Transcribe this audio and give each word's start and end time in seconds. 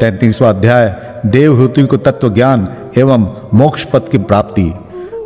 तैतीसवा 0.00 0.48
अध्याय 0.48 0.94
देवहूति 1.26 1.82
को 1.82 1.96
तत्व 1.96 2.28
ज्ञान 2.34 2.66
एवं 2.98 3.26
मोक्ष 3.54 3.84
पद 3.84 4.08
की 4.12 4.18
प्राप्ति। 4.18 4.62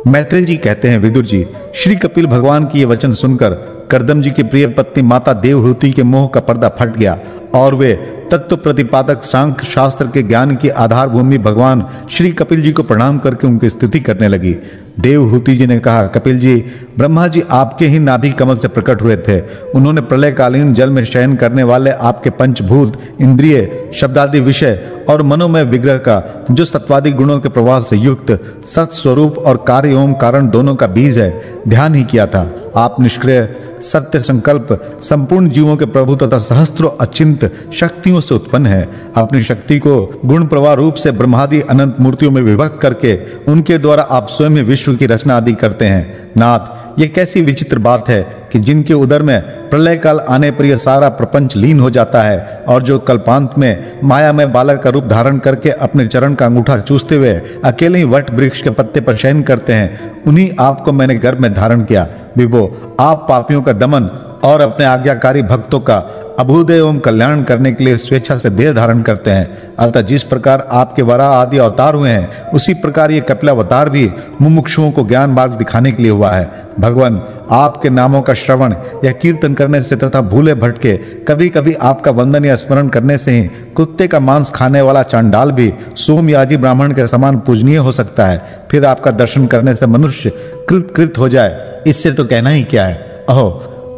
मैत्री 0.07 0.45
जी 0.45 0.57
कहते 0.57 0.87
हैं, 0.87 0.97
विदुर 0.99 1.25
जी, 1.25 1.45
श्री 1.75 1.95
कपिल 1.95 2.25
भगवान 2.25 2.65
की 2.65 2.79
ये 2.79 2.85
वचन 2.85 3.13
सुनकर 3.13 3.53
करदम 3.91 4.21
जी 4.21 4.31
की 4.31 4.43
प्रिय 4.43 4.67
पत्नी 4.67 5.03
माता 5.03 5.33
देवहूति 5.33 5.91
के 5.91 6.03
मोह 6.03 6.27
का 6.27 6.39
पर्दा 6.39 6.69
फट 6.69 6.97
गया 6.97 7.17
और 7.55 7.75
वे 7.75 7.93
तत्व 8.31 8.55
प्रतिपादक 8.55 9.23
सांख्य 9.23 9.67
शास्त्र 9.67 10.07
के 10.07 10.23
ज्ञान 10.23 10.55
की 10.55 10.69
आधार 10.69 11.09
भूमि 11.09 11.37
भगवान 11.37 11.85
श्री 12.11 12.31
कपिल 12.31 12.61
जी 12.61 12.71
को 12.71 12.83
प्रणाम 12.83 13.17
करके 13.17 13.47
उनकी 13.47 13.69
स्तुति 13.69 13.99
करने 13.99 14.27
लगी। 14.27 14.55
देवहूति 14.99 15.55
जी 15.55 15.65
ने 15.67 15.79
कहा, 15.79 16.05
कपिल 16.07 16.39
जी, 16.39 16.55
ब्रह्मा 16.97 17.27
जी 17.27 17.43
आपके 17.51 17.87
ही 17.87 17.99
नाभि 17.99 18.31
कमल 18.31 18.57
से 18.57 18.67
प्रकट 18.67 19.01
हुए 19.01 19.17
थे। 19.17 19.39
उन्होंने 19.75 20.01
प्रलयकालीन 20.01 20.73
जल 20.73 20.89
में 20.89 21.03
शयन 21.05 21.35
करने 21.35 21.63
वाले 21.63 21.91
आपके 21.91 22.29
पंचभूत, 22.29 22.99
इंद्रिय, 23.21 23.91
शब्दादि 23.95 24.39
विषय 24.39 24.91
और 25.09 25.21
मनोमय 25.21 25.63
विग्रह 25.63 25.97
का, 25.97 26.45
जो 26.51 26.65
सत्वादि 26.65 27.11
गुणों 27.11 27.39
के 27.39 27.49
प्रवाह 27.49 27.79
से 27.79 27.97
युक्त 27.97 28.31
सत 28.65 28.89
स्वरूप 28.91 29.37
और 29.37 29.65
कार्य 29.67 29.89
एवं 29.89 30.13
कारण 30.13 30.49
दोनों 30.49 30.75
का 30.75 30.87
बीज 30.87 31.17
है, 31.17 31.41
ध्यान 31.67 31.95
ही 31.95 32.03
किया 32.03 32.27
था। 32.27 32.51
आप 32.75 32.95
निष्क्रिय 32.99 33.55
सत्य 33.85 34.19
संकल्प, 34.19 34.97
संपूर्ण 35.01 35.49
जीवों 35.49 35.75
के 35.77 35.85
प्रभु 35.85 36.15
तथा 36.15 36.37
सहस्त्रों 36.37 36.89
अचिंत 37.01 37.51
शक्तियों 37.73 38.21
से 38.21 38.35
उत्पन्न 38.35 38.65
है। 38.65 38.87
अपनी 39.17 39.43
शक्ति 39.43 39.79
को 39.79 40.21
गुण 40.25 40.45
प्रवाह 40.47 40.73
रूप 40.73 40.95
से 40.95 41.11
ब्रह्मादि 41.11 41.61
अनंत 41.61 41.97
मूर्तियों 41.99 42.31
में 42.31 42.41
विभक्त 42.41 42.79
करके 42.81 43.15
उनके 43.51 43.77
द्वारा 43.77 44.03
आप 44.03 44.27
स्वयं 44.29 44.63
विश्व 44.63 44.95
की 44.95 45.05
रचना 45.05 45.37
आदि 45.37 45.53
करते 45.53 45.85
हैं। 45.85 46.31
नाथ 46.37 46.84
ये 46.99 47.07
कैसी 47.07 47.41
विचित्र 47.41 47.79
बात 47.79 48.09
है 48.09 48.21
कि 48.51 48.59
जिनके 48.59 48.93
उदर 48.93 49.21
में 49.21 49.41
प्रलय 49.69 49.97
काल 49.97 50.19
आने 50.19 50.51
पर 50.51 50.65
यह 50.65 50.77
सारा 50.77 51.09
प्रपंच 51.09 51.55
लीन 51.55 51.79
हो 51.79 51.89
जाता 51.89 52.21
है 52.23 52.63
और 52.67 52.83
जो 52.83 52.99
कल्पांत 52.99 53.53
में 53.57 53.99
माया 54.03 54.31
में 54.33 54.51
बालक 54.53 54.81
का 54.81 54.89
रूप 54.89 55.03
धारण 55.03 55.37
करके 55.37 55.69
अपने 55.69 56.07
चरण 56.07 56.35
का 56.35 56.45
अंगूठा 56.45 56.77
चूसते 56.79 57.15
हुए 57.15 57.33
अकेले 57.65 57.99
ही 57.99 58.03
वट 58.03 58.31
वृक्ष 58.31 58.61
के 58.61 58.69
पत्ते 58.69 59.01
पर 59.01 59.15
शयन 59.15 59.41
करते 59.41 59.73
हैं, 59.73 60.23
उन्हीं 60.23 60.49
आपको 60.59 60.91
मैंने 60.91 61.15
गर्भ 61.15 61.39
में 61.39 61.53
धारण 61.53 61.83
किया। 61.83 62.07
विभो, 62.37 62.95
आप 62.99 63.25
पापियों 63.29 63.61
का 63.61 63.73
दमन 63.73 64.09
और 64.45 64.61
अपने 64.61 64.85
आज्ञाकारी 64.85 65.41
भक्तों 65.41 65.79
का 65.79 65.97
अभुदय 66.39 66.77
एवं 66.77 66.99
कल्याण 66.99 67.43
करने 67.43 67.71
के 67.73 67.83
लिए 67.83 67.97
स्वेच्छा 67.97 68.37
से 68.37 68.49
देह 68.49 68.73
धारण 68.73 69.01
करते 69.01 69.31
हैं। 69.31 69.75
अतः 69.79 70.01
जिस 70.01 70.23
प्रकार 70.23 70.67
आपके 70.71 71.01
वरा 71.01 71.27
आदि 71.27 71.57
अवतार 71.57 71.95
हुए 71.95 72.09
हैं, 72.09 72.51
उसी 72.51 72.73
प्रकार 72.73 73.11
ये 73.11 73.19
अवतार 73.49 73.89
भी 73.89 74.11
मुमुक्षुओं 74.41 74.91
को 74.91 75.05
ज्ञान 75.07 75.29
मार्ग 75.29 75.51
दिखाने 75.51 75.91
के 75.91 76.03
लिए 76.03 76.11
हुआ 76.11 76.31
है। 76.31 76.65
भगवान, 76.79 77.21
आपके 77.51 77.89
नामों 77.89 78.21
का 78.21 78.33
श्रवण 78.33 78.75
या 79.05 79.11
कीर्तन 79.11 79.53
करने 79.53 79.81
से 79.81 79.95
तथा 79.95 80.21
भूले 80.21 80.53
भटके 80.53 80.97
कभी 80.97 81.49
कभी 81.49 81.73
आपका 81.73 82.11
वंदन 82.11 82.45
या 82.45 82.55
स्मरण 82.55 82.87
करने 82.87 83.17
से 83.17 83.31
ही 83.31 83.43
कुत्ते 83.75 84.07
का 84.07 84.19
मांस 84.19 84.51
खाने 84.51 84.81
वाला 84.81 85.03
चांडाल 85.03 85.51
भी 85.51 85.73
सोम 85.95 86.29
याजी 86.29 86.57
ब्राह्मण 86.57 86.91
के 86.91 87.07
समान 87.07 87.37
पूजनीय 87.37 87.77
हो 87.77 87.91
सकता 87.91 88.25
है। 88.25 88.41
फिर 88.71 88.85
आपका 88.85 89.11
दर्शन 89.11 89.45
करने 89.45 89.75
से 89.75 89.85
मनुष्य 89.85 90.29
कृत 90.69 90.93
कृत 90.95 91.17
हो 91.17 91.29
जाए। 91.29 91.81
इससे 91.87 92.11
तो 92.11 92.25
कहना 92.25 92.49
ही 92.49 92.63
क्या 92.63 92.85
है। 92.85 93.25
अहो 93.29 93.49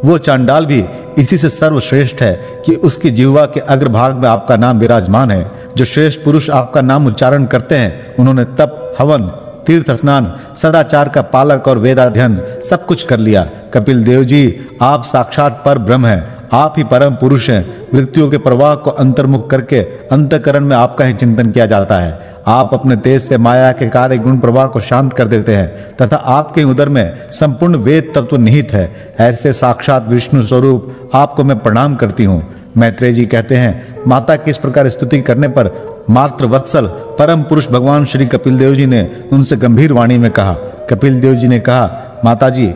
वो 0.04 0.18
चांडाल 0.18 0.66
भी 0.66 0.84
इसी 1.18 1.36
से 1.36 1.48
सर्वश्रेष्ठ 1.48 2.22
है 2.22 2.32
कि 2.66 2.74
उसकी 2.74 3.10
जीवा 3.10 3.46
के 3.46 3.60
अग्रभाग 3.60 4.14
में 4.14 4.28
आपका 4.28 4.56
नाम 4.56 4.78
विराजमान 4.78 5.30
है। 5.30 5.50
जो 5.76 5.84
श्रेष्ठ 5.84 6.20
पुरुष 6.20 6.50
आपका 6.50 6.80
नाम 6.80 7.06
उच्चारण 7.06 7.44
करते 7.44 7.74
हैं, 7.74 8.16
उन्होंने 8.16 8.44
तप, 8.44 8.96
हवन, 8.98 9.22
तीर्थ 9.66 9.90
स्नान, 9.90 10.36
सदाचार 10.56 11.08
का 11.08 11.22
पालक 11.22 11.68
और 11.68 11.78
वेदाध्ययन 11.78 12.42
सब 12.70 12.86
कुछ 12.86 13.02
कर 13.02 13.18
लिया। 13.18 13.50
कपिल 13.74 14.04
देव 14.04 14.24
जी, 14.24 14.66
आप 14.82 15.04
साक्षात 15.04 15.62
पर 15.66 15.78
ब्रह्म 15.78 16.06
हैं, 16.06 16.36
आप 16.52 16.74
ही 16.76 16.84
परम 16.84 17.14
पुरुष 17.14 17.50
हैं। 17.50 17.86
मृत्युओं 17.94 18.30
के 18.30 18.38
प्रवाह 18.38 18.74
को 18.74 18.90
अंतर्मुख 18.90 19.50
करके 19.50 19.80
अंतकरण 19.80 20.64
में 20.64 20.76
आपका 20.76 21.04
ही 21.04 21.14
चिंतन 21.14 21.50
किया 21.50 21.66
जाता 21.66 21.94
है। 21.94 22.37
आप 22.48 22.70
अपने 22.74 22.96
तेज 22.96 23.20
से 23.22 23.36
माया 23.38 23.72
के 23.72 23.88
कार्य 23.88 24.18
गुण 24.18 24.38
प्रवाह 24.38 24.66
को 24.66 24.80
शांत 24.80 25.12
कर 25.12 25.28
देते 25.28 25.54
हैं, 25.54 25.96
तथा 25.96 26.16
आपके 26.16 26.62
उदर 26.64 26.88
में 26.88 27.30
संपूर्ण 27.30 27.76
वेद 27.78 28.12
तत्व 28.14 28.36
निहित 28.36 28.72
है। 28.72 29.14
ऐसे 29.20 29.52
साक्षात 29.52 30.06
विष्णु 30.08 30.42
स्वरूप 30.42 31.10
आपको 31.14 31.44
मैं 31.44 31.58
प्रणाम 31.58 31.94
करती 31.96 32.24
हूँ। 32.24 32.42
मैत्रेय 32.76 33.12
जी 33.12 33.26
कहते 33.26 33.56
हैं, 33.56 34.04
माता 34.06 34.36
किस 34.38 34.58
प्रकार 34.58 34.88
स्तुति 34.88 35.20
करने 35.22 35.48
पर 35.48 35.70
मात्र 36.10 36.46
वत्सल 36.46 36.86
परम 37.18 37.42
पुरुष 37.42 37.68
भगवान 37.68 38.04
श्री 38.04 38.26
कपिल 38.26 38.58
देव 38.58 38.74
जी 38.74 38.86
ने 38.86 39.08
उनसे 39.32 39.56
गंभीर 39.56 39.92
वाणी 39.92 40.18
में 40.18 40.30
कहा। 40.30 40.52
कपिल 40.90 41.20
देव 41.20 41.34
जी 41.34 41.48
ने 41.48 41.58
कहा 41.60 42.20
माता 42.24 42.48
जी 42.50 42.72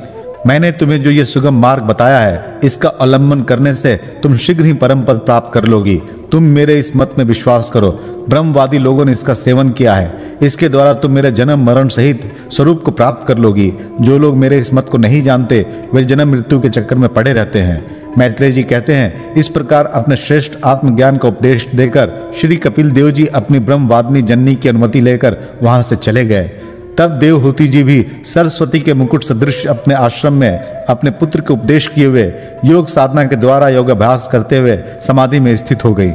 मैंने 0.47 0.71
तुम्हें 0.73 1.03
जो 1.03 1.11
ये 1.11 1.25
सुगम 1.25 1.61
मार्ग 1.61 1.83
बताया 1.85 2.19
है, 2.19 2.61
इसका 2.65 2.89
अवलंबन 2.91 3.43
करने 3.43 3.75
से 3.75 3.97
तुम 4.23 4.37
शीघ्र 4.37 4.65
ही 4.65 4.73
परम 4.75 5.03
पद 5.03 5.17
प्राप्त 5.19 5.53
कर 5.55 5.65
लोगी। 5.65 6.01
तुम 6.33 6.43
मेरे 6.43 6.79
इस 6.79 6.97
मत 6.97 7.15
में 7.19 7.25
विश्वास 7.25 7.71
करो। 7.71 7.91
ब्रह्मवादी 8.29 8.79
लोगों 8.79 9.05
ने 9.05 9.13
इसका 9.13 9.35
सेवन 9.35 9.71
किया 9.71 9.95
है। 9.95 10.39
इसके 10.43 10.69
द्वारा 10.69 10.95
तुम 10.95 11.13
मेरे 11.13 11.33
जन्म, 11.33 11.65
मरण 11.67 11.89
सहित 11.89 12.33
स्वरूप 12.53 12.83
को 12.85 12.91
प्राप्त 12.91 13.29
कर 13.29 13.39
लोगी। 13.39 13.73
जो 14.01 14.19
लोग 14.19 14.37
मेरे 14.37 14.59
इस 14.59 14.75
मत 14.75 14.89
को 14.89 14.99
नहीं 14.99 15.23
जानते, 15.23 15.67
वे 15.95 16.05
जन्म 16.05 16.29
मृत्यु 16.29 16.61
के 16.61 16.69
चक्कर 16.69 16.97
में 16.97 17.15
पड़े 17.15 17.33
रहते 17.33 17.59
हैं। 17.59 18.03
मैत्रेय 18.19 18.53
जी 18.53 18.63
कहते 18.63 18.95
हैं, 18.95 19.35
इस 19.35 19.49
प्रकार 19.49 19.87
अपने 19.87 20.17
श्रेष्ठ 20.17 20.53
आत्मज्ञान 20.65 21.17
का 21.17 21.29
उपदेश 21.29 21.69
देकर 21.75 22.33
श्री 22.41 22.57
कपिल 22.57 22.91
देव 22.91 23.11
जी 23.11 23.27
अपनी 23.27 23.59
ब्रह्मवादनी 23.59 24.23
जननी 24.23 24.55
की 24.55 24.69
अनुमति 24.69 25.01
लेकर 25.01 25.37
वहाँ 25.63 25.83
से 25.83 25.97
चले 25.97 26.25
गए। 26.25 26.51
तब 26.99 27.11
देवहूति 27.11 27.67
जी 27.69 27.83
भी 27.83 28.05
सरस्वती 28.25 28.81
के 28.81 28.95
मुकुट 28.95 29.25
सदृश 29.25 29.67
अपने 29.67 29.95
आश्रम 29.95 30.33
में 30.33 30.85
अपने 30.85 31.11
पुत्र 31.11 31.41
के 31.41 31.53
उपदेश 31.53 31.87
किए 31.87 32.07
हुए, 32.07 32.33
योग 32.65 32.89
साधना 32.89 33.25
के 33.25 33.37
द्वारा 33.37 33.69
योग 33.69 33.89
अभ्यास 33.89 34.29
करते 34.33 34.59
हुए 34.59 34.77
समाधि 35.01 35.41
में 35.41 35.57
स्थित 35.57 35.85
हो 35.85 35.93
गई। 35.95 36.11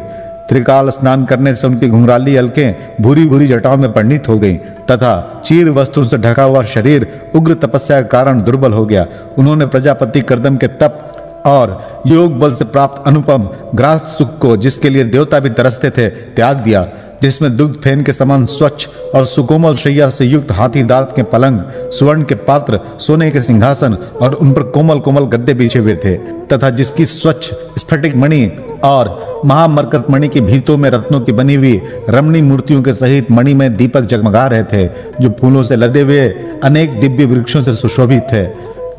त्रिकाल 0.50 0.90
स्नान 0.90 1.26
करने 1.26 1.54
से 1.56 1.68
उनकी 1.68 1.88
घुंघराली 1.88 2.36
अलकें 2.36 2.94
भूरी 3.02 3.26
भूरी 3.26 3.48
जटाओं 3.48 3.78
में 3.78 3.92
परिणित 3.94 4.28
हो 4.28 4.38
गई, 4.40 4.56
तथा 4.92 5.42
चीर 5.46 5.70
वस्त्रों 5.70 6.04
से 6.04 6.18
ढका 6.18 6.44
हुआ 6.44 6.62
शरीर 6.66 7.08
उग्र 7.36 7.54
तपस्या 7.54 8.02
के 8.02 8.08
कारण 8.08 8.42
दुर्बल 8.42 8.74
हो 8.74 8.86
गया। 8.86 9.06
उन्होंने 9.38 9.66
प्रजापति 9.66 10.22
करदम 10.22 10.58
के 10.58 10.68
तप 10.68 11.44
और 11.46 12.04
योग 12.08 12.40
बल 12.40 12.54
से 12.54 12.66
प्राप्त 12.66 13.08
अनुपम, 13.08 13.50
ग्रास 13.76 14.16
सुख 14.18 14.38
को 14.40 14.56
जिसके 14.58 14.90
लिए 14.90 15.04
देवता 15.04 15.40
भी 15.40 15.50
तरसते 15.50 15.90
थे, 15.90 16.10
त्याग 16.10 16.58
दिया। 16.58 16.88
जिसमें 17.22 17.56
दुग्ध 17.58 17.76
फेन 17.76 18.04
के 18.04 18.14
समान 18.14 18.46
स्वच्छ 18.46 18.88
और 19.16 19.26
सुकोमल 19.26 19.76
शैया 19.76 20.10
से 20.10 20.26
युक्त 20.26 20.52
हाथी 20.52 20.84
दांत 20.84 21.14
के 21.16 21.24
पलंग, 21.24 21.60
स्वर्ण 21.92 22.24
के 22.24 22.36
पात्र, 22.36 22.80
सोने 23.00 23.32
के 23.32 23.42
सिंहासन 23.42 23.94
और 24.22 24.34
उन 24.34 24.54
पर 24.54 24.64
कोमल 24.64 25.00
कोमल 25.00 25.26
गद्दे 25.26 25.54
बिछे 25.54 25.80
हुए 25.80 25.96
थे, 25.96 26.16
तथा 26.48 26.70
जिसकी 26.70 27.06
स्वच्छ, 27.06 27.54
स्फटिक 27.78 28.16
मणि 28.16 28.46
और 28.84 29.42
महामरकत 29.46 30.06
मणि 30.12 30.28
की 30.28 30.42
भीतों 30.42 30.78
में 30.78 30.90
रत्नों 30.90 31.20
की 31.20 31.32
बनी 31.32 31.56
हुई 31.56 31.82
रमणी 32.10 32.42
मूर्तियों 32.42 32.82
के 32.84 32.94
सहित 32.94 33.32
मणि 33.32 33.54
में 33.54 33.76
दीपक 33.78 34.02
जगमगा 34.02 34.48
रहे 34.48 34.64
थे, 34.64 34.86
जो 35.22 35.30
फूलों 35.42 35.64
से 35.64 35.76
लदे 35.76 36.02
हुए 36.02 36.28
अनेक 36.64 37.00
दिव्य 37.00 37.26
वृक्षों 37.26 37.62
से 37.62 37.74
सुशोभित 37.74 38.24
थे। 38.24 38.46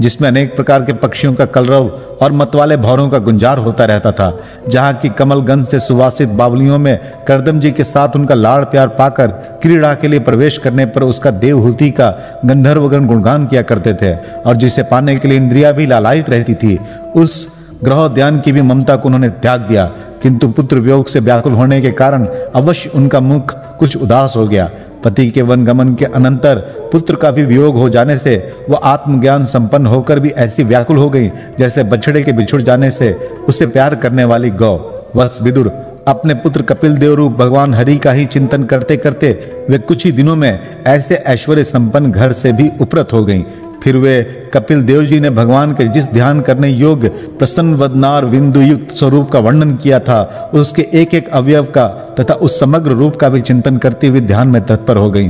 जिसमें 0.00 0.28
अनेक 0.28 0.54
प्रकार 0.56 0.82
के 0.82 0.92
पक्षियों 0.92 1.34
का 1.34 1.44
कलरव 1.46 1.88
और 2.22 2.32
मतवाले 2.32 2.76
भौरों 2.76 3.08
का 3.08 3.18
गुंजार 3.18 3.58
होता 3.58 3.84
रहता 3.84 4.12
था, 4.12 4.40
जहाँ 4.68 4.94
की 4.94 5.08
कमलगंज 5.08 5.66
से 5.66 5.80
सुवासित 5.80 6.28
बावलियों 6.28 6.78
में 6.78 6.98
करदम 7.28 7.60
जी 7.60 7.70
के 7.72 7.84
साथ 7.84 8.16
उनका 8.16 8.34
लाड़ 8.34 8.64
प्यार 8.64 8.88
पाकर 8.88 9.26
क्रीड़ा 9.62 9.94
के 9.94 10.08
लिए 10.08 10.20
प्रवेश 10.20 10.58
करने 10.58 10.86
पर 10.86 11.02
उसका 11.02 11.30
देवहूति 11.30 11.90
का 11.90 12.10
गंधर्वगण 12.44 13.06
गुणगान 13.06 13.46
किया 13.46 13.62
करते 13.62 13.94
थे 13.94 14.14
और 14.46 14.56
जिसे 14.56 14.82
पाने 14.82 15.16
के 15.16 15.28
लिए 15.28 15.36
इंद्रिया 15.36 15.72
भी 15.72 15.86
लालायित 15.86 16.30
रहती 16.30 16.54
थी, 16.54 16.78
उस 17.16 17.46
ग्रह 17.84 18.08
ध्यान 18.08 18.40
की 18.40 18.52
भी 18.52 18.62
ममता 18.62 18.96
को 18.96 19.06
उन्होंने 19.06 19.28
त्याग 19.28 19.60
दिया। 19.60 19.90
किंतु 20.22 20.48
पुत्र 20.48 20.76
वियोग 20.76 21.06
से 21.06 21.20
व्याकुल 21.20 21.52
होने 21.52 21.80
के 21.80 21.90
कारण 21.92 22.26
अवश्य 22.54 22.90
उनका 22.94 23.20
मुख 23.20 23.52
कुछ 23.78 23.96
उदास 23.96 24.34
हो 24.36 24.46
गया। 24.46 24.70
पति 25.04 25.28
के 25.30 25.42
वन 25.42 25.64
गमन 25.64 25.94
के 25.94 26.04
अनंतर 26.04 26.58
पुत्र 26.92 27.16
का 27.16 27.30
भी 27.30 27.42
वियोग 27.42 27.76
हो 27.76 27.88
जाने 27.88 28.18
से 28.18 28.36
वह 28.68 28.80
आत्मज्ञान 28.84 29.44
संपन्न 29.44 29.86
होकर 29.86 30.20
भी 30.20 30.28
ऐसी 30.28 30.64
व्याकुल 30.64 30.96
हो 30.96 31.08
गई, 31.10 31.30
जैसे 31.58 31.82
बछड़े 31.82 32.22
के 32.22 32.32
बिछुड़ 32.32 32.62
जाने 32.62 32.90
से 32.90 33.12
उसे 33.48 33.66
प्यार 33.66 33.94
करने 33.94 34.24
वाली 34.24 34.50
गौ। 34.52 34.76
वत्स 35.16 35.42
विदुर, 35.42 35.68
अपने 36.08 36.34
पुत्र 36.34 36.62
कपिल 36.62 36.96
देव 36.96 37.14
रूप 37.14 37.32
भगवान 37.32 37.74
हरि 37.74 37.96
का 37.96 38.12
ही 38.12 38.26
चिंतन 38.26 38.64
करते 38.64 38.96
करते 38.96 39.30
वे 39.70 39.78
कुछ 39.78 40.04
ही 40.04 40.12
दिनों 40.12 40.36
में 40.36 40.84
ऐसे 40.86 41.14
ऐश्वर्य 41.14 41.64
संपन्न 41.64 42.10
घर 42.10 42.32
से 42.32 42.52
भी 42.52 42.70
उपरत 42.80 43.12
हो 43.12 43.24
गईं 43.24 43.42
फिर 43.82 43.96
वे 43.96 44.22
कपिल 44.54 44.82
देव 44.82 45.02
जी 45.02 45.20
ने 45.20 45.30
भगवान 45.30 45.72
के 45.72 45.86
जिस 45.88 46.10
ध्यान 46.12 46.40
करने 46.40 46.68
योग्य 46.68 47.08
प्रसन्न 47.38 47.74
वदनार 47.74 48.24
बिंदु 48.24 48.60
युक्त 48.60 48.94
स्वरूप 48.96 49.30
का 49.30 49.38
वर्णन 49.38 49.74
किया 49.74 50.00
था, 50.00 50.50
उसके 50.54 50.86
एक 50.94 51.14
एक 51.14 51.28
अवयव 51.28 51.64
का 51.64 51.86
तथा 52.20 52.34
उस 52.34 52.58
समग्र 52.60 52.90
रूप 52.90 53.16
का 53.16 53.28
भी 53.28 53.40
चिंतन 53.40 53.76
करते 53.76 54.06
हुए 54.06 54.20
ध्यान 54.20 54.48
में 54.48 54.64
तत्पर 54.66 54.96
हो 54.96 55.10
गई। 55.10 55.28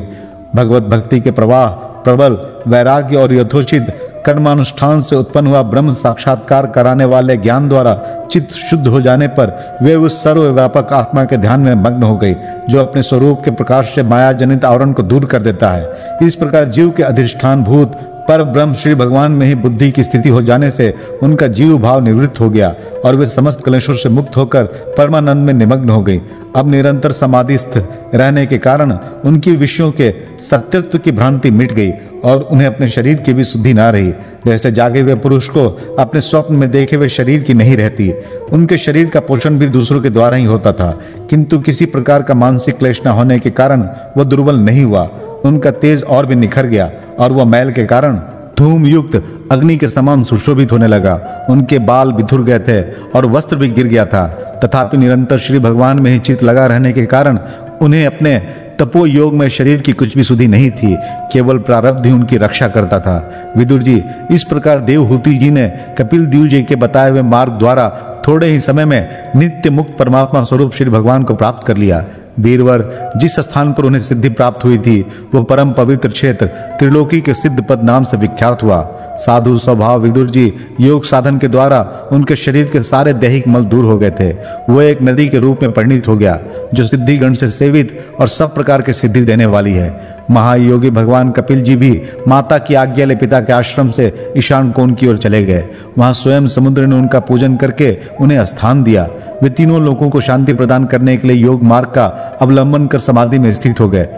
भगवत 0.55 0.83
भक्ति 0.83 1.21
के 1.21 1.31
प्रवाह, 1.31 1.67
प्रबल, 2.05 2.39
वैराग्य 2.69 3.17
और 3.17 3.35
यथोचित 3.35 3.87
कर्मानुष्ठान 4.27 5.01
से 5.01 5.17
उत्पन्न 5.17 5.47
हुआ 5.47 5.63
ब्रह्म 5.63 5.93
साक्षात्कार 5.95 6.67
कराने 6.67 7.05
वाले 7.05 7.37
ज्ञान 7.37 7.69
द्वारा 7.69 7.95
चित्त 8.33 8.55
शुद्ध 8.61 8.87
हो 8.89 9.01
जाने 9.01 9.29
पर 9.29 9.79
वे 9.83 9.95
उस 9.95 10.23
सर्वव्यापक 10.25 10.93
आत्मा 10.93 11.25
के 11.25 11.37
ध्यान 11.37 11.61
में 11.61 11.75
मग्न 11.75 12.03
हो 12.03 12.17
गई, 12.17 12.35
जो 12.71 12.81
अपने 12.81 13.03
स्वरूप 13.03 13.43
के 13.45 13.51
प्रकाश 13.51 13.95
से 13.95 14.03
माया 14.03 14.33
जनित 14.33 14.65
आवरण 14.65 14.93
को 14.93 15.03
दूर 15.03 15.25
कर 15.25 15.43
देता 15.43 15.71
है। 15.71 16.19
इस 16.23 16.35
प्रकार 16.35 16.69
जीव 16.69 16.91
के 16.91 17.03
अधिष्ठान 17.03 17.63
भूत 17.65 17.99
पर 18.29 18.43
ब्रह्म 18.43 18.75
श्री 18.75 18.95
भगवान 18.95 19.33
में 19.33 19.47
ही 19.47 19.55
बुद्धि 19.55 19.91
की 19.91 20.03
स्थिति 20.05 20.29
हो 20.29 20.43
जाने 20.43 20.71
से 20.71 20.95
उनका 21.23 21.47
जीव 21.47 21.79
भाव 21.79 22.01
निवृत्त 22.05 22.41
हो 22.41 22.51
गया 22.51 22.75
और 23.05 23.17
वे 23.17 23.27
समस्त 23.27 23.61
कलेशों 23.61 23.95
से 23.95 24.09
मुक्त 24.09 24.37
होकर 24.37 24.65
परमानंद 24.99 25.47
में 25.47 25.53
निमग्न 25.55 25.91
हो 25.91 26.03
गई। 26.03 26.21
अब 26.57 26.71
निरंतर 26.71 27.13
समाधिस्थ 27.13 27.73
रहने 28.15 28.47
के 28.47 28.59
कारण 28.59 28.93
उनकी 29.25 29.53
विषयों 29.53 29.91
के 29.91 30.13
सत्यत्व 30.41 30.99
की 30.99 31.13
भ्रांति 31.13 31.51
मिट 31.51 31.73
गई 31.73 31.91
और 32.25 32.41
उन्हें 32.43 32.67
अपने 32.67 32.89
शरीर 32.89 33.17
की 33.17 33.33
भी 33.33 33.45
शुद्धि 33.45 33.75
ना 33.75 33.91
रही। 33.91 34.13
जैसे 34.47 34.73
जागे 34.73 35.01
हुए 35.01 35.15
पुरुष 35.15 35.49
को 35.49 35.97
अपने 35.99 36.21
स्वप्न 36.21 36.55
में 36.55 36.71
देखे 36.71 36.97
हुए 36.97 37.09
शरीर 37.09 37.43
की 37.43 37.55
नहीं 37.55 37.77
रहती, 37.77 38.13
उनके 38.53 38.79
शरीर 38.79 39.09
का 39.09 39.21
पोषण 39.21 39.59
भी 39.59 39.67
दूसरों 39.67 40.01
के 40.01 40.11
द्वारा 40.11 40.37
ही 40.37 40.45
होता 40.45 40.73
था। 40.73 40.91
किंतु 41.31 41.59
किसी 41.59 41.87
प्रकार 41.87 42.23
का 42.23 42.35
मानसिक 42.35 42.79
क्लेश 42.79 43.03
न 43.07 43.09
होने 43.09 43.39
के 43.39 43.51
कारण 43.51 43.89
वह 44.17 44.25
दुर्बल 44.25 44.57
नहीं 44.57 44.85
हुआ, 44.85 45.11
उनका 45.45 45.71
तेज 45.71 46.03
और 46.03 46.27
भी 46.27 46.35
निखर 46.35 46.67
गया। 46.67 46.91
और 47.19 47.33
वह 47.33 47.45
मैल 47.45 47.73
के 47.73 47.85
कारण 47.87 48.17
धूम 48.59 48.87
युक्त 48.87 49.23
अग्नि 49.53 49.77
के 49.77 49.89
समान 49.89 50.25
सुशोभित 50.25 50.73
होने 50.73 50.87
लगा। 50.87 51.47
उनके 51.51 51.79
बाल 51.79 52.13
बिथुर 52.13 52.43
गए 52.45 52.59
थे 52.59 52.81
और 53.11 53.27
वस्त्र 53.27 53.57
भी 53.57 53.69
गिर 53.69 53.87
गया 53.87 54.05
था। 54.07 54.27
तथापि 54.65 54.97
निरंतर 54.97 55.39
श्री 55.39 55.59
भगवान 55.59 55.99
में 55.99 56.11
ही 56.11 56.19
चित 56.19 56.43
लगा 56.43 56.67
रहने 56.67 56.93
के 56.93 57.05
कारण 57.07 57.39
उन्हें 57.83 58.07
अपने 58.07 58.39
तपो 58.81 59.05
योग 59.07 59.35
में 59.35 59.49
शरीर 59.49 59.81
की 59.81 59.93
कुछ 59.93 60.17
भी 60.17 60.23
सुधि 60.23 60.47
नहीं 60.47 60.71
थी, 60.71 60.97
केवल 61.33 61.59
प्रारब्ध 61.59 62.07
ही 62.07 62.13
उनकी 62.13 62.37
रक्षा 62.37 62.69
करता 62.69 63.01
था। 63.01 63.17
विदुर 63.57 63.83
जी, 63.83 64.03
इस 64.31 64.45
प्रकार 64.45 64.81
देवहूति 64.81 65.35
जी 65.35 65.51
ने 65.51 65.69
कपिल 65.99 66.27
देव 66.27 66.47
जी 66.47 66.63
के 66.63 66.77
बताए 66.77 67.11
हुए 67.11 67.23
मार्ग 67.23 67.53
द्वारा 67.53 67.89
थोड़े 68.29 68.47
ही 68.47 68.61
समय 68.61 68.85
में 68.85 69.33
नित्य 69.37 69.71
मुक्त 69.71 69.97
परमात्मा 69.99 70.43
स्वरूप 70.43 70.75
श्री 70.75 70.91
भगवान 70.91 71.23
को 71.23 71.35
प्राप्त 71.35 71.67
कर 71.67 71.77
लिया। 71.77 72.05
वीरवर 72.39 73.11
जिस 73.17 73.41
स्थान 73.41 73.73
पर 73.73 73.85
उन्हें 73.85 74.03
सिद्धि 74.03 74.29
प्राप्त 74.29 74.65
हुई 74.65 74.79
थी, 74.79 75.01
वह 75.35 75.43
परम 75.45 75.73
पवित्र 75.73 76.09
क्षेत्र 76.09 76.47
त्रिलोकी 76.47 77.21
के 77.21 77.35
सिद्ध 77.35 77.67
पद 77.69 77.83
नाम 77.83 78.05
से 78.05 78.17
विख्यात 78.17 78.63
हुआ। 78.63 78.81
साधु 79.19 79.57
स्वभाव 79.59 80.01
विदुर 80.01 80.31
जी 80.31 80.53
योग 80.81 81.05
साधन 81.05 81.39
के 81.39 81.49
द्वारा 81.49 81.81
उनके 82.13 82.37
शरीर 82.37 82.69
के 82.69 82.83
सारे 82.83 83.13
दैहिक 83.15 83.49
मल 83.49 83.65
दूर 83.65 83.85
हो 83.85 83.99
गए 83.99 84.11
थे। 84.11 84.31
वो 84.71 84.81
एक 84.83 85.03
नदी 85.03 85.29
के 85.29 85.39
रूप 85.39 85.63
में 85.63 85.73
परिणित 85.73 86.09
हो 86.09 86.17
गया, 86.17 86.39
जो 86.75 86.87
सिद्धिगण 86.87 87.35
से 87.35 87.49
सेवित 87.49 87.99
और 88.21 88.29
सब 88.29 88.55
प्रकार 88.55 88.83
के 88.83 88.93
सिद्धि 88.93 89.21
देने 89.21 89.47
वाली 89.47 89.73
है। 89.73 90.17
महायोगी 90.31 90.91
भगवान 90.91 91.31
कपिल 91.31 91.63
जी 91.63 91.77
भी 91.77 91.91
माता 92.29 92.59
की 92.59 92.75
आज्ञा 92.75 93.07
ले 93.07 93.17
पिता 93.17 93.41
के 93.41 93.53
आश्रम 93.53 93.91
से 93.91 94.33
ईशान 94.37 94.71
कोण 94.73 94.93
की 94.93 95.09
ओर 95.09 95.19
चले 95.19 95.45
गए। 95.45 95.65
वहाँ 95.99 96.13
स्वयं 96.13 96.49
समुद्र 96.49 96.87
ने 96.87 96.97
उनका 96.97 97.21
पूजन 97.21 97.57
करके 97.57 97.97
उन्हें 98.21 98.45
स्थान 98.45 98.83
दिया। 98.83 99.09
वे 99.43 99.51
तीनों 99.51 99.83
लोगों 99.83 100.11
को 100.11 100.21
शांति 100.21 100.53
प्रदान 100.53 100.85
करने 100.85 101.17
के 101.17 101.29
लिए 101.29 101.37
योग 101.37 101.63
मार्ग 101.63 101.89
का 101.89 102.05
अवलंबन 102.41 102.87
कर 102.87 102.99
समाधि 102.99 103.39
में 103.39 103.53
स्थित 103.53 103.81
हो 103.81 103.89
गए। 103.89 104.09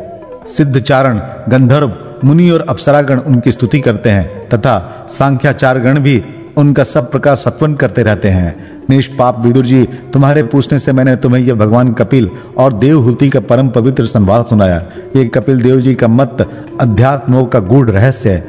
सिद्ध 0.47 0.81
चारण 0.81 1.21
गंधर्व 1.49 1.89
मुनि 2.25 2.51
और 2.51 2.65
अप्सरागण 2.69 3.19
उनकी 3.19 3.53
स्तुति 3.53 3.81
करते 3.81 4.11
हैं, 4.11 4.49
तथा 4.49 5.07
सांख्याचार 5.11 5.79
गण 5.79 5.99
भी 5.99 6.25
उनका 6.57 6.85
सब 6.85 7.11
प्रकार 7.11 7.37
सत्वन 7.37 7.75
करते 7.75 8.03
रहते 8.03 8.29
हैं। 8.29 8.83
निष्पाप 8.91 9.41
विदुर 9.41 9.67
जी, 9.67 9.85
तुम्हारे 9.85 10.43
पूछने 10.43 10.79
से 10.79 10.93
मैंने 10.93 11.17
तुम्हें 11.17 11.43
यह 11.43 11.55
भगवान 11.55 11.93
कपिल 11.93 12.31
और 12.59 12.73
देवहूति 12.73 13.29
का 13.29 13.41
परम 13.41 13.69
पवित्र 13.69 14.07
संवाद 14.07 14.47
सुनाया। 14.47 14.83
ये 15.17 15.25
कपिल 15.25 15.63
देव 15.63 15.81
जी 15.81 15.95
का 15.95 16.09
मत 16.09 16.51
अध्यात्मों 16.81 17.45
का 17.45 17.61
गूढ़ 17.61 17.91
रहस्य 17.91 18.31
है। 18.31 18.49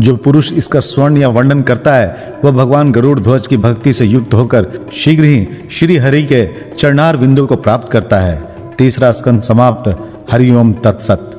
जो 0.00 0.16
पुरुष 0.16 0.52
इसका 0.52 0.80
स्वर्ण 0.80 1.16
या 1.16 1.28
वर्णन 1.28 1.62
करता 1.62 1.94
है, 1.94 2.32
वह 2.44 2.50
भगवान 2.50 2.92
गरुड़ 2.92 3.20
ध्वज 3.20 3.46
की 3.46 3.56
भक्ति 3.56 3.92
से 3.92 4.04
युक्त 4.04 4.34
होकर 4.34 4.66
शीघ्र 4.92 5.24
ही 5.24 5.48
श्री 5.70 5.96
हरि 5.96 6.22
के 6.22 6.48
चरणार 6.78 7.16
बिंदु 7.16 7.46
को 7.46 7.56
प्राप्त 7.56 7.92
करता 7.92 8.16
है। 8.16 8.48
तीसरा 8.78 9.12
स्कंद 9.12 9.42
समाप्त। 9.42 9.98
हरिओम 10.32 10.72
तत्सत। 10.72 11.37